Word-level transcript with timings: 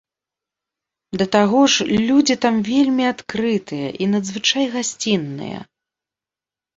Да 1.21 1.25
таго 1.35 1.59
ж, 1.73 1.85
людзі 2.07 2.35
там 2.45 2.55
вельмі 2.69 3.05
адкрытыя 3.13 3.89
і 4.05 4.07
надзвычай 4.15 4.65
гасцінныя. 4.77 5.59